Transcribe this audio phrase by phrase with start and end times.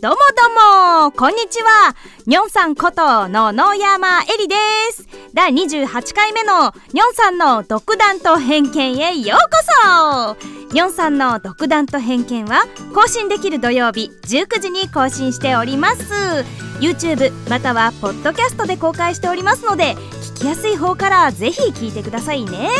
[0.00, 1.96] どうもどうもこんにちは。
[2.24, 4.54] にょんさんことの野山えりで
[4.92, 5.08] す。
[5.34, 10.72] 第28回目のにょんさんの独断と偏見へようこそ。
[10.72, 12.62] にょんさんの独断と偏見は
[12.94, 16.44] 更新できる土曜日19時に更新しております。
[16.78, 19.96] YouTube またはポッドキャストで公開しておりますので
[20.36, 22.70] 聞きやすい方からぜひ聞いてくださいね。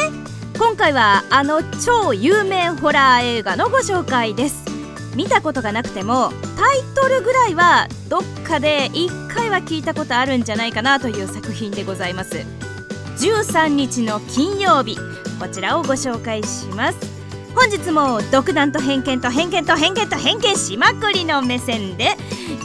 [0.57, 4.78] 今回はあの超有名ホラー映画のご紹介です。
[5.19, 12.37] 見たことがなくてもタイトルぐらいはどっかで1回は聞いたことあるんじゃないかなという作品でございます。
[13.17, 14.97] 13日の金曜日
[15.41, 16.99] こちらをご紹介します。
[17.53, 22.17] 本日も独断と偏見と偏見と偏見と偏見しまくりの目線で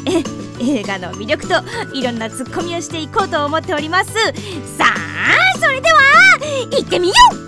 [0.05, 0.23] え
[0.59, 1.55] 映画の魅力と
[1.95, 4.13] いろんなツッコミをしていこうと思っております。
[4.77, 5.99] さあそれでは
[6.70, 7.42] 行ってみよう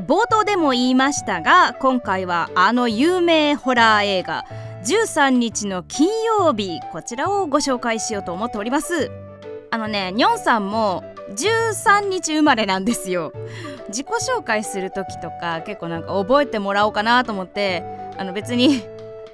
[0.00, 4.44] 冒頭でも言いましたが今回はあの有名ホラー映画
[4.84, 9.10] 13日の金曜日こちらをご紹介しようと思っております。
[9.70, 13.32] あのねにょんさんも13日生まれなんですよ。
[13.88, 17.82] 自己紹介する時とか結構なんか覚えてもらおうかなと思って
[18.18, 18.82] あの別に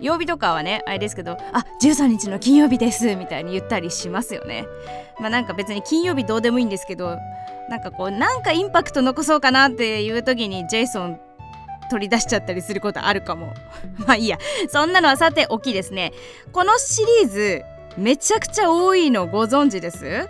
[0.01, 4.67] 曜日とかはねあれですけどあ13日の金曜日ですみたいに言ったりしますよね。
[5.21, 7.19] まあなんか別に金曜日どうでもいいんですけど
[7.69, 11.21] なんかこうなんかインパクト残そうかなっていう時にジェイソン
[11.91, 13.53] 取り出しちゃったりすることあるかも。
[14.07, 14.39] まあいいや。
[14.69, 16.13] そんなのはさておきですね。
[16.53, 17.63] このシリーズ
[17.97, 20.29] めちゃくちゃ多いのご存知です？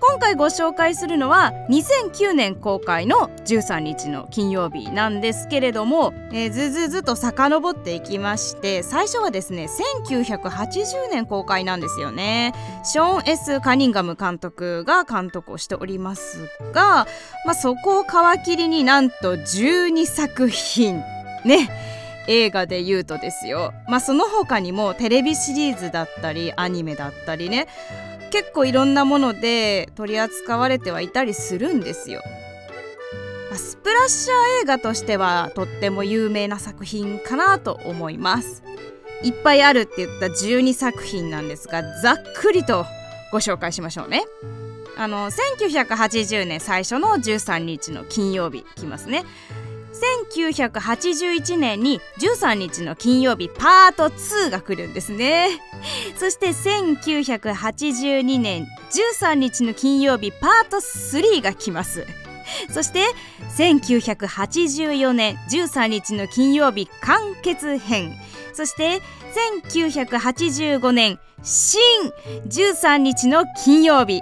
[0.00, 9.68] 今回ご紹介するのは2009年公開の13日の金曜日なんですけれども、えー、ずずずと遡っていきまして最初はですね
[10.02, 12.54] 1980年公開なんですよね。
[12.82, 17.06] ショーン・ S・ カニンガム監督が監督をしておりますが、
[17.44, 18.06] まあ、そこを皮
[18.44, 21.02] 切りになんと12作品
[21.44, 21.68] ね
[22.26, 23.74] 映画で言うとですよ。
[23.88, 27.66] まあその他にもテレビシリーズだったりアニメだったりね。
[28.30, 32.22] 結構いろんなもので取り扱われてはいたりするんですよ。
[33.54, 38.62] スプラッシャー映画としてはとっても有名な作品かなと思います。
[39.22, 42.86] いっぱいあるって言った12作品なんですがざっくりと
[43.32, 44.24] ご紹介しましょうね。
[44.96, 49.24] あの1980年最初の13日の金曜日いきますね。
[50.24, 55.48] 1981年に13日の金曜日パート2が来るんですね。
[56.16, 62.06] そして1982年13日の金曜日パート3が来ます。
[62.72, 63.04] そして
[63.56, 68.14] 1984年13日の金曜日完結編
[68.52, 69.00] そして
[69.62, 71.80] 1985年新
[72.46, 74.20] 13日の金曜日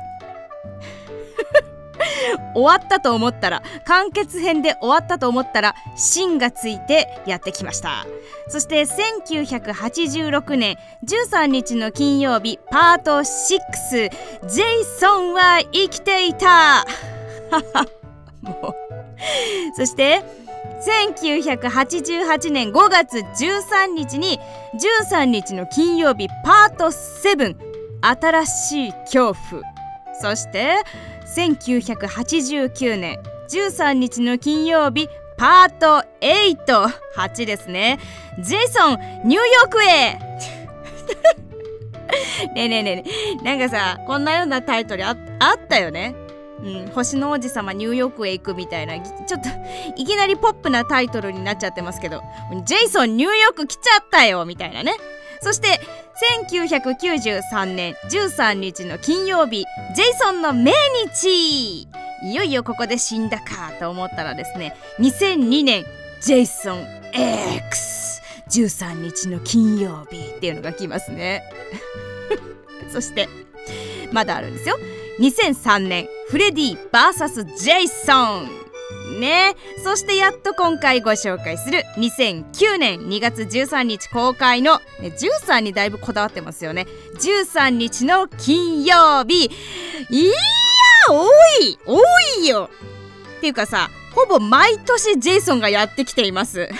[2.54, 8.06] 終わったと思ったら完結編で終わったと思ったら芯がついてやってきました。
[8.48, 14.10] そして1986年13日の金曜日パート6
[14.48, 16.84] ジェイソンは生きていた。
[19.76, 20.22] そして
[20.80, 24.38] 1988年5月13日に
[24.80, 27.56] 13日の金曜日パート7
[28.00, 29.62] 新しい恐怖。
[30.20, 30.76] そして
[31.34, 37.98] 1989年13日の金曜日パート88ですね。
[38.40, 40.18] ジェイソンニューヨークへ。
[42.54, 43.04] ねえねえね
[43.40, 45.16] えなんかさこんなようなタイトルあっ
[45.68, 46.14] たよね。
[46.60, 48.98] うん、星の王子様ニューヨークへ行くみたいな。
[48.98, 49.48] ちょっと
[49.96, 52.22] いきなりポップなタイトルになっちゃってますけど。
[52.64, 54.94] ジェイソンニューヨーク来ちゃったよみたいなね。
[55.40, 55.80] そして
[56.40, 60.72] 1993年13日の金曜日ジェイソンの命
[61.06, 61.88] 日。
[62.20, 65.84] いよいよここで死んだかと思ったらですね2002年
[66.20, 66.84] ジェイソン
[68.48, 71.44] X13 日の金曜日っていうのが来ますね。
[72.92, 73.28] そして
[74.12, 74.78] まだあるんですよ。
[75.20, 78.67] 2003年フレディ VS ジェイソン。
[79.18, 79.54] ね。
[79.84, 85.12] そしてやっと今回ご紹介する2009年2月13日公開の、ね、
[85.48, 86.86] 13にだいぶこだわってますよね。
[87.20, 89.50] 13日の金曜日
[90.10, 90.32] いや
[91.10, 91.26] 多
[91.62, 92.00] い多
[92.40, 92.70] いよ。
[93.38, 96.68] っていうかさほぼ毎年ジェイソンがやってきています。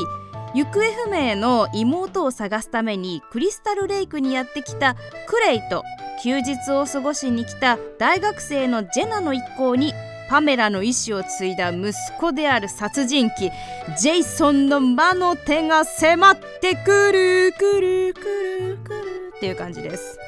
[0.55, 4.94] 行方不明の妹を探すためにクリスタルレイクにやってきた
[5.26, 5.82] クレイと
[6.22, 9.93] 休日を過ごしに来た大学生のジェナの一行に
[10.31, 13.50] パメラの意志を継いだ息子である殺人鬼
[13.99, 20.19] ジェイソンの魔の手が迫ってくるくるくるくるっていう感じです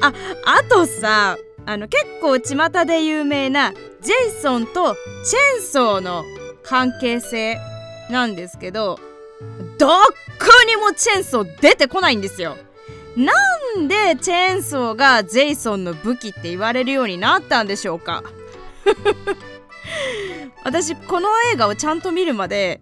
[0.00, 0.12] あ
[0.44, 1.36] あとさ
[1.66, 3.72] あの結構巷で有名な
[4.04, 6.24] ジェイソンとチェーンソーの
[6.62, 7.58] 関係性
[8.10, 8.98] なんですけど
[9.78, 9.94] どこ
[10.66, 12.56] にもチェーンソー出てこないんですよ。
[13.16, 13.32] な
[13.80, 18.22] んでチェーンソーがジェイソンの武器って言われるようになったんでしょうか。
[20.64, 22.80] 私この映画をちゃんと見るまで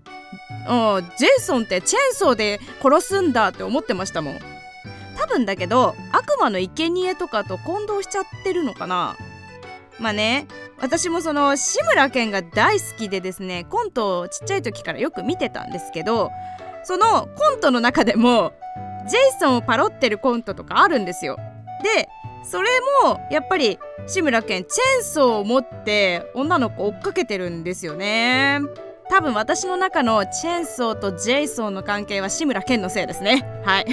[0.66, 4.40] ジェイソンってチェーンソーで殺すんだって思ってましたもん。
[5.18, 9.16] 多分だけど悪魔の生贄とかと混同しちゃってるのかな。
[9.98, 10.46] まあね
[10.82, 16.30] 私もその志村けんが大好きでですねコントをちっちゃい時からよく見てたんですけど
[16.82, 18.52] そのコントの中でも
[19.08, 21.38] ジェイソンをパロってるコントとかあるんですよ。
[21.82, 22.08] で
[22.44, 22.68] それ
[23.04, 28.60] もやっぱり志村けんチェーンソーを持って女の子追っかけてるんですよね。
[29.08, 33.44] 多分私の中のチェーンソーとジェイソンの関係は志村けんのせいですね。
[33.64, 33.86] はい。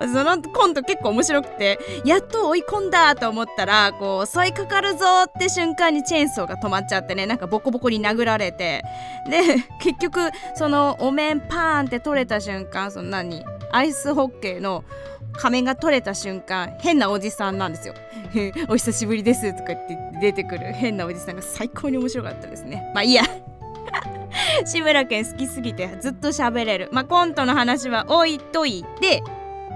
[0.00, 8.82] そのコント結構面白くてやっと追い込んだと思ったらこう襲いかかるぞって瞬間にチェーンソーが止まっちゃってねなんかボコボコに殴られて。
[9.28, 9.42] で
[9.82, 13.44] 結局そのお面パーンって取れた瞬間その何？
[13.72, 14.84] アイスホッケーの
[15.32, 17.94] 仮面が取れた瞬間変なおじさんなんですよ。
[18.68, 22.90] お久しぶりですとかって出てくる変なおじさんが最高に面白かったですね。
[22.94, 23.22] まあいいや。
[24.64, 26.88] 志村けん好きすぎてずっと喋れる。
[26.92, 29.22] まあコントの話は置いといて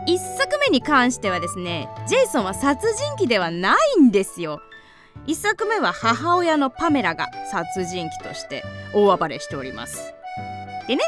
[0.06, 4.60] 1作目に関してはですねジェイソンは殺人鬼ではないんですよ。
[5.26, 8.62] 1作目は母親のパメラが殺人鬼として
[8.92, 10.12] 大暴れしております。
[10.88, 11.02] でね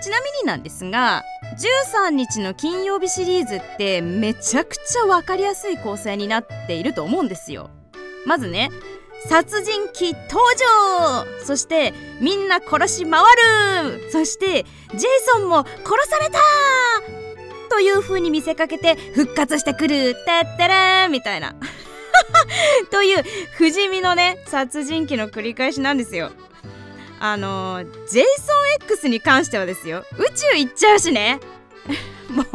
[0.00, 1.24] ちなみになんですが
[1.58, 7.68] 13日の金曜日シリーズってめちゃくちゃ分かりやすい構成になっていると思うんですよ。
[8.26, 8.70] まずね
[9.28, 10.40] 殺人鬼登
[11.42, 11.44] 場!
[11.44, 13.20] そしてみんな殺し回
[13.82, 14.10] る!
[14.12, 14.64] そして
[14.94, 15.02] ジェイ
[15.34, 17.17] ソンも殺された!
[17.68, 20.14] という風に見せかけて復活してくる。
[20.14, 21.54] てってれーみたいな。
[22.90, 26.30] という不死身のね殺人鬼の繰り返しなんですよ。
[27.20, 30.04] あの、ジェイソン X に関してはですよ。
[30.18, 31.40] 宇宙行っちゃうしね。
[32.30, 32.46] もう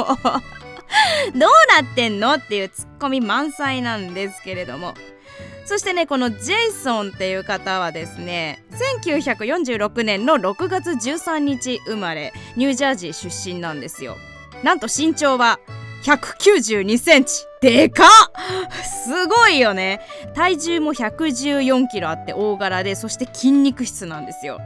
[1.37, 1.49] どう
[1.81, 4.93] なってんのっていうツッコミ満載なんですけれども。
[5.65, 8.65] そしてねこのジェイソンっていう方はですね
[9.05, 14.17] 1946年の6月13日生まれニュージャージー出身なんですよ。
[14.63, 15.59] なんと身長は
[16.03, 17.45] 192センチ。
[17.61, 18.03] でか
[19.05, 20.01] すごいよね。
[20.33, 24.59] 体重も114キロあって大柄でそして筋肉質なんですよ。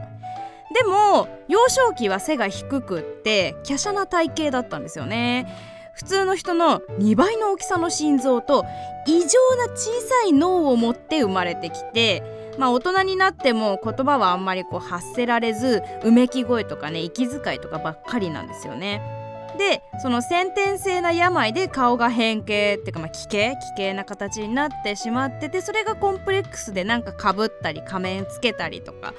[0.74, 5.46] でも幼少期は背が低くって華奢な体型だったんですよね。
[5.94, 8.64] 普通の人の2倍の大きさの心臓と
[9.06, 9.26] 異常
[9.56, 12.22] な小さい脳を持って生まれてきて
[12.56, 19.17] まあ大人になっても言葉はあんまりこう発せられずうめき声とかね息遣いとかばっかりなんですよね。
[19.58, 29.12] でその先天性な病で顔が変形っていうかまあ奇形奇形な形になってしまっててそれがコンプレックスでなんかかぶったり仮面つけたりとか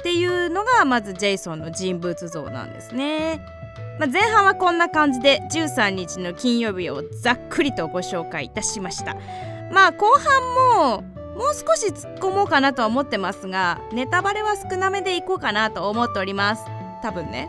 [0.00, 3.40] っていうのがまずジェイソンの人物像なんですね。
[3.98, 9.16] まあ、前半はこんな感じで13日の金曜日をざっくりとご紹介いたしました。
[9.72, 11.02] まあ後半も
[11.36, 16.64] もう少し突っ込もうかなとは思ってますがネタバレは少なめでいこうかなと思っております。
[17.02, 17.48] 多分ね。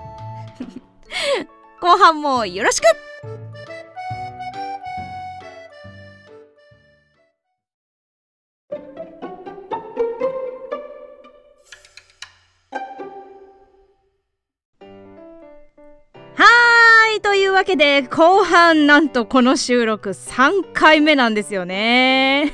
[1.86, 2.86] 後半もよろしく。
[16.34, 22.52] はいというわけで後半なんとこの収録3回目なんですよね。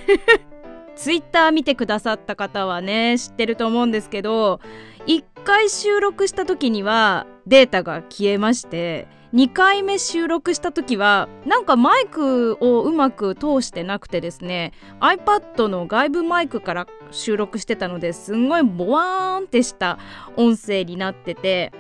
[0.98, 4.60] ツイッター見てくださった方はね知ってると思うんですけど
[5.08, 20.00] 1回収録した時にはデータが消えまして2回目収録した時はなんかマイクをうまく通してなくてですね iPad の外部マイクから収録してたのですんごいボワーンってした
[20.36, 21.72] 音声になってて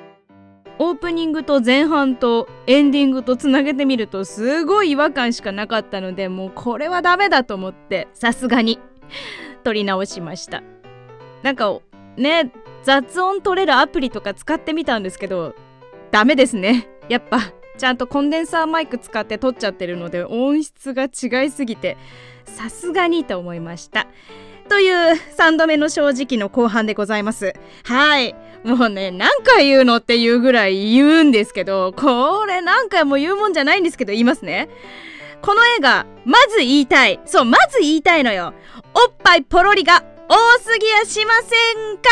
[0.80, 8.80] オープニングと前半とエンディングとつなげてみるとすごい違和感しかなかったのでもうこれはダメだと思ってさすがに
[9.64, 10.64] 撮り直しました。
[11.44, 11.80] なんか
[12.18, 12.52] ね
[12.84, 15.54] 雑音取れるアプリとか使ってみたんですけど
[16.12, 16.91] ダメですね。
[17.10, 17.40] やっぱ
[17.78, 21.98] ちゃんとコンデンサーマイク使って撮っちゃってるので音質が違いすぎて
[22.46, 24.08] さすがにと思いました。
[24.70, 27.54] という3度目の正直の後半でございます。
[27.84, 28.36] はい。
[28.64, 34.70] もうね何回言うのっていうぐらい言うんですけどこれ何回も言うもんじゃないんですけど言いますね。
[35.42, 37.20] この映画まず言いたい。
[37.26, 38.54] そうまず言いたいのよ。
[38.94, 41.48] おっぱいポロリが多すぎやしませ
[41.94, 42.10] んか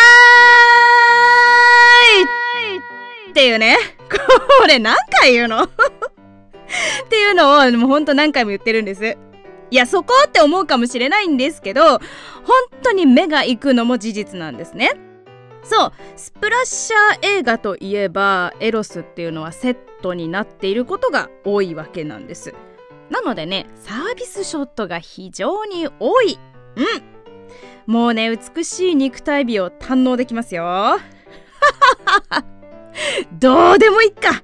[2.17, 3.31] ーい！
[3.31, 3.77] っていうね。
[4.09, 5.63] これ何回言うの？
[5.65, 5.67] っ
[7.09, 9.17] ていうのをもうほんと何回も言ってるんです。
[9.71, 11.99] いやそこって思うかもしれないんですけど本
[12.81, 14.91] 当に目が行くのも事実なんですね。
[15.63, 22.53] そうスプラッシャー映画といえばエロスっていうのはセットになっていることが多いわけなんです。
[23.09, 26.39] なのでねサービスショットが非常に多い。
[26.75, 27.93] うん。
[27.93, 30.99] もうね美しい肉体美を堪能できますよ。
[33.31, 34.41] どうでもいいか。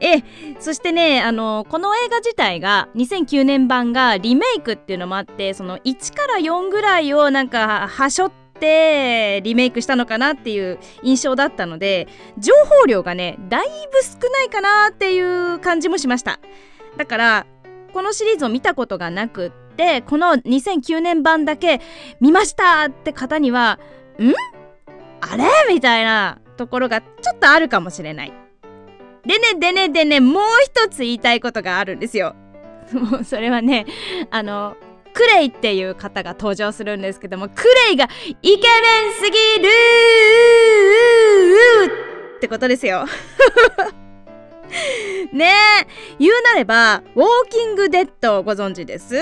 [0.00, 0.22] え
[0.58, 12.08] そしてねあのこの映画自体が2009年版がリメイクっていうのもあってその1から4ぐらいをなんかはしょってリメイクしたのかなっていう印象だったので
[12.38, 13.70] 情報量がねだいぶ
[14.02, 16.38] 少ないかなっていう感じもしました。
[16.96, 17.46] だから
[17.92, 21.80] このシリーズを見たことがなくってこの2009年版だけ
[22.20, 23.78] 見ましたって方には
[24.18, 24.32] ん？
[25.20, 25.44] あれ？
[25.68, 28.32] みたいなところがちょっとあるかもしれない。
[29.26, 32.36] でねでねでねもう一つ言いたいことがあるんですよ。
[32.92, 33.86] もうそれはね
[34.30, 34.76] あの
[35.12, 38.08] クレイっていう方が登場するんですけどもクレイが
[38.42, 39.30] イケメンすぎ
[39.62, 39.68] る
[42.36, 43.06] ってことですよ。
[45.32, 45.52] ね
[45.82, 45.86] え
[46.18, 49.16] 言うなれば「ウォーキング・デッド」をご存知です？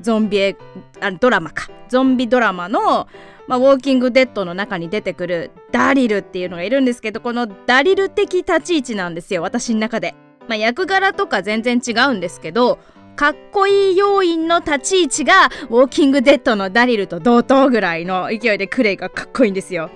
[0.00, 0.54] ゾンビ
[1.00, 3.08] あドラマかゾンビドラマの
[3.46, 10.14] まあ、ウォーキングデッドの中に出てくるダリルっていうのがいるんですけどこのダリル的立ち位置なんですよ私の中で。
[10.48, 12.78] まあ、役柄とか全然違うんですけど
[13.16, 19.90] かっこいい要員の立ち位置がウォーキングデッドのダリルと同等ぐらいの勢いでクレイがかっこいいんですよ。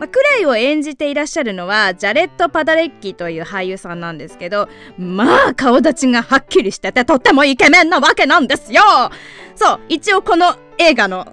[0.00, 8.82] まあ、クレイを演じていらっしゃるのはジャレット・パダレッキという俳優さんなんですけどまあ顔立ちがはっきりしててとってもイケメンなわけなんですよ
[9.54, 11.26] そう一応この映画の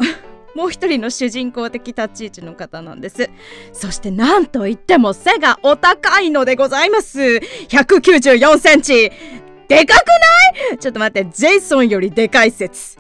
[0.58, 3.30] もう一人の主人公的立ち位置の方なんです。
[3.74, 7.20] そしてなんといっても背がお高いのでございます。
[7.20, 9.12] 194センチ。
[9.68, 10.78] でかくない？
[10.80, 11.30] ちょっと待って。
[11.32, 12.98] ジェイソンよりでかい説。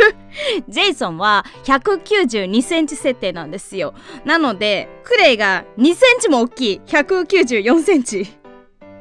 [0.70, 3.92] ジェイソンは192センチ設定なんですよ。
[4.24, 6.80] なのでクレイが2センチも大きい。
[6.86, 8.26] 194センチ。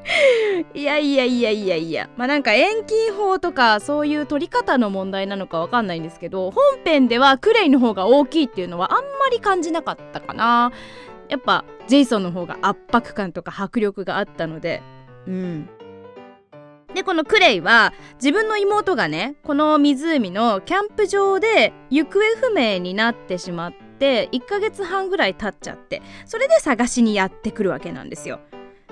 [0.73, 2.09] いやいやいやいやいや。
[2.15, 10.71] まあなんか遠近法とかそういう取り方の問題なのかわかんないんですけど本編ではクレイの方が大きいっていうのはあんまり感じなかったかな。
[11.27, 14.81] やっぱジェイソンの方が圧迫感とか迫力があったので。
[15.27, 15.69] うん。
[16.93, 28.39] でこのクレイは自分の妹がねこの湖のキャンプ場で行方不明になってしまって1ヶ月半ぐらい経っちゃってそれで探しにやってくるわけなんですよ。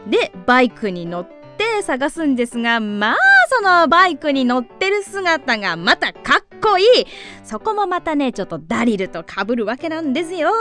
[0.09, 3.17] でバイクに乗って探すんですがまあ
[3.49, 7.05] そのバイクに乗ってる姿がまたかっこいい。
[7.43, 10.51] そこもまたねちょっとダリルとかぶるわけなんですよ。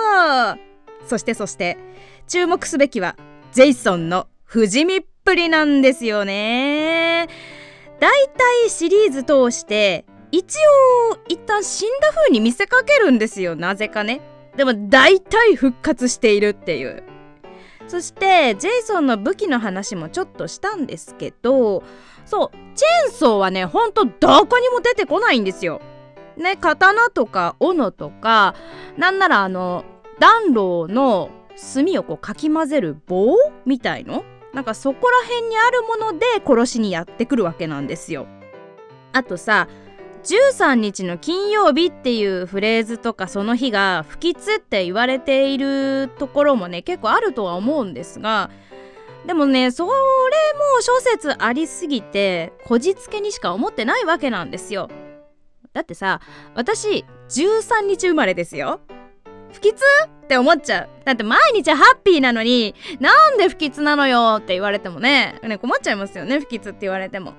[1.06, 1.76] そしてそして
[2.28, 3.16] 注目すべきは
[3.52, 7.28] ジェイソンの不死身っぷりなんですよね。
[7.98, 10.56] だいたいシリーズ通して一
[11.12, 13.54] 応一旦死んだ風に見せかけるんですよ。
[13.56, 14.20] なぜかね。
[14.56, 17.02] でも大体復活しているっていう。
[17.92, 21.82] そしてジェイソンの武器の話もちょっとしたんですけど
[22.24, 25.82] そうチェーンソーはねほんとどこにも出てこないんですよ。
[26.38, 28.54] ね刀とか斧とか
[28.96, 29.84] なんならあの
[30.18, 31.28] 暖炉の
[31.74, 34.24] 炭をこうかき混ぜる棒みたいの？
[34.54, 38.26] なんかそこら辺にあるもので殺しにやってくるわけなんですよ。
[39.12, 39.68] あとさ
[40.24, 48.50] 13日の金曜日っていうフレーズとかその日が不吉って言われているところもね結構あるとは思うんですが
[49.26, 49.94] でもねそれも
[50.80, 54.88] 諸説ありすぎてこじつけにしか思ってないわけなんですよ。
[55.72, 56.20] だってさ
[56.54, 58.80] 私13日生まれですよ。
[59.52, 59.74] 不吉
[60.24, 60.88] って思っちゃう。
[61.04, 67.34] だって毎日ハッピーなのになんで不吉なのよって言われてもねね困っちゃいますよね不吉って言われても。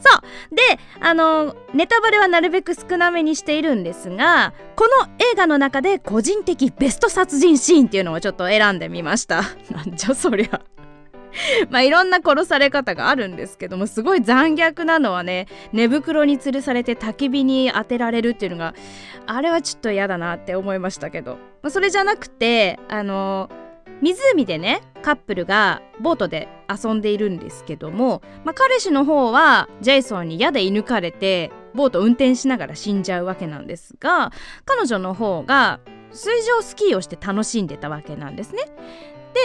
[0.00, 0.54] そう。
[0.54, 0.62] で
[1.00, 9.42] あのネタバレはなるべく少なめにしているんですがこの映画の中で個人的ベスト殺人シーンっていうのをちょっと選んでみました。
[9.70, 10.60] なんじゃそりゃ。
[11.70, 18.74] まあいろんな殺され方があるんですけどもすごい残虐なのはね寝袋に吊るされて焚き火に当てられるっていうのが
[19.26, 23.48] あれはちょっと嫌だなって思いましたけど、まあ、それじゃなくてあの
[24.02, 34.32] 湖でねカップルがボートで遊んでいるんですけども、まあ、彼氏の方はジェイソンに矢で射抜かれてボート運転しながら死んじゃうわけなんですが
[34.64, 35.80] 彼女の方が
[36.12, 38.64] 水上スキーをして楽しんでたわけなんですね。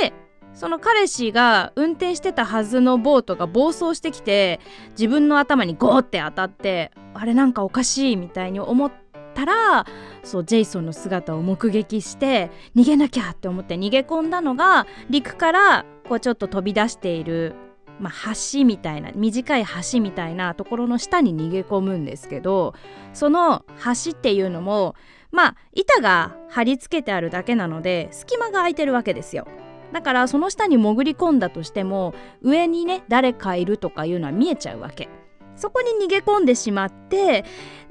[0.02, 0.14] で
[0.54, 8.92] その彼氏が運転してたはずのボートが暴走してきて自分の頭にゴーって当たってあれなんかおかしいみたいに思っ
[9.36, 9.86] たら
[10.24, 17.54] そうジェイソンの姿を目撃して逃げなきゃって思って逃げ込んだのが陸からこうちょっと飛び出している、
[18.00, 22.74] まあ、橋みたいな短い橋みたいなところの下に逃げ込むんですけど
[23.14, 24.96] その橋っていうのも
[25.32, 29.48] まあ板が貼り付けてあるだけなので隙間が空いてるわけですよ。
[29.92, 35.08] だからその下に潜り込んだとしても上にね誰かいるとかいうのは見えちゃうわけ
[35.56, 37.46] そこに逃げ込んでしまって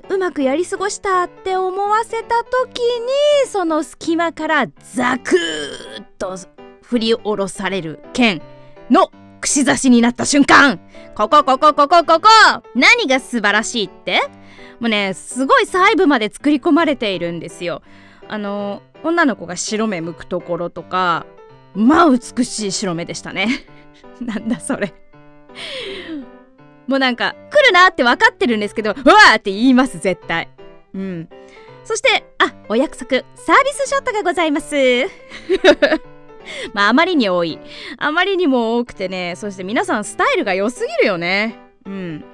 [0.09, 6.37] うまくやり過ごしたって思わせた時にその隙間からザクッと
[6.83, 8.43] 振り下ろされる剣
[8.91, 10.81] の串刺しになった瞬間。
[11.15, 12.29] ここここここここ
[12.75, 14.21] 何が素晴らしいって？
[14.81, 17.83] もうねすごい細部まで作り込まれているんですよ。
[18.29, 21.27] あの女の子が白目向くところとか
[21.75, 23.49] まあ美しい白目でしたね。
[24.21, 24.95] なんだそれ。
[26.87, 30.49] もうなんか来るなって分かってるんですけどうわーって言います絶対。
[30.95, 31.29] うん。
[31.85, 34.75] そしてあお約束サービスショットがございます。
[36.73, 37.59] まああまりに多い。
[37.99, 41.59] あまりにも多くてねそして皆さんスタイルが良すぎるよね。
[41.87, 42.25] うん。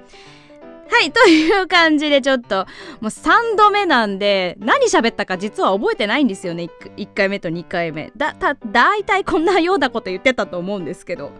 [0.89, 2.65] はいという感じでちょっと
[2.99, 6.63] もう3度目なんで何喋ったか実は覚えてないんですよね。
[6.63, 8.11] 1, 1回目と2回目。
[8.17, 11.31] だただいたいこんなようなこと言ってたと思うんですけど。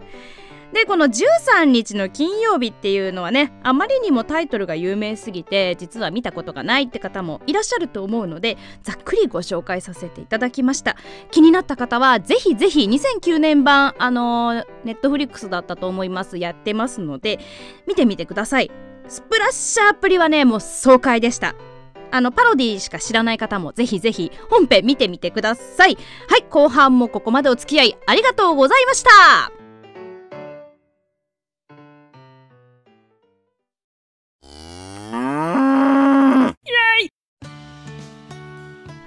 [0.72, 10.96] でこの13日の金曜日っていうのはねあまりにもタイトルが有名すぎて実は見たことがないって方もいらっしゃると思うのでざっくりご紹介させていただきました。
[11.30, 16.38] 気になった方はぜひぜひ2009年版あのネットフリックスだったと思います。
[16.38, 17.38] やってますので
[17.86, 18.70] 見てみてください。
[19.08, 21.54] スプラッシャーアプリはねもう爽快でした。
[22.10, 25.98] あのパロディしか知らない方もぜひぜひ本編見てみてください。
[26.28, 29.61] はい後半もここまでお付き合いありがとうございました。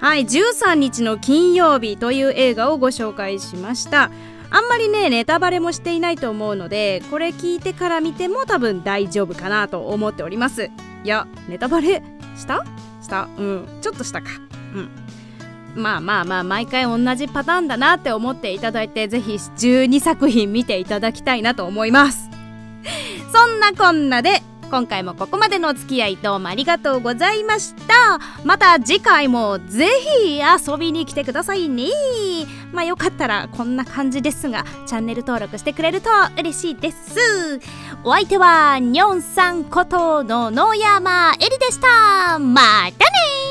[0.06, 4.12] はい13日の金曜日という映画をご紹介しました。
[4.50, 10.70] あんまりねネタバレもしていないと思うのでこれ聞いてから見ても多分大丈夫かなと思っております。
[11.02, 12.04] いやネタバレ
[12.36, 12.64] した？
[13.02, 13.28] した？
[13.36, 13.68] うん。
[13.80, 14.28] ちょっとしたか。
[14.76, 14.90] うん。
[15.74, 22.30] まあまあまあ毎回同じパターンだなって思っていただいてぜひ12作品見ていただきたいなと思います。
[23.34, 28.18] そんなこんなで今回もここまでのお付き合いどうもありがとうございました。
[28.44, 29.88] また次回もぜ
[30.24, 31.86] ひ遊びに来てくださいね。
[32.72, 37.60] まあよかったらこんな感じですがチャンネル登録してくれると嬉しいです。
[38.04, 42.38] お相手はニョンさんこと野々山えりでした。
[42.38, 43.45] またね